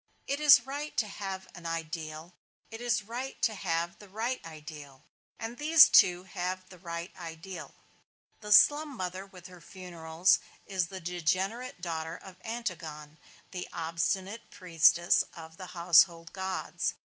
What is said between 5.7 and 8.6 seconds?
two have the right ideal. The